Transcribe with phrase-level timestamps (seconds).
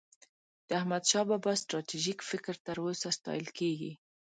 [0.67, 3.91] د احمدشاه بابا ستراتیژيک فکر تر اوسه ستایل کېږي.